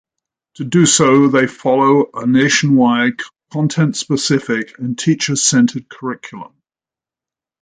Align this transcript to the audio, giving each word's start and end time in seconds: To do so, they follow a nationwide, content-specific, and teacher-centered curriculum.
To 0.55 0.63
do 0.63 0.87
so, 0.87 1.27
they 1.27 1.45
follow 1.45 2.09
a 2.15 2.25
nationwide, 2.25 3.19
content-specific, 3.51 4.79
and 4.79 4.97
teacher-centered 4.97 5.89
curriculum. 5.89 6.53